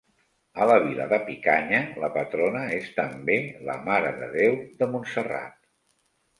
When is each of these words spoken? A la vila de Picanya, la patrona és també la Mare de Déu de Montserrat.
A 0.63 0.65
la 0.69 0.77
vila 0.85 1.05
de 1.11 1.19
Picanya, 1.27 1.83
la 2.05 2.09
patrona 2.17 2.65
és 2.79 2.89
també 2.97 3.37
la 3.69 3.79
Mare 3.91 4.17
de 4.25 4.33
Déu 4.41 4.61
de 4.83 4.93
Montserrat. 4.97 5.65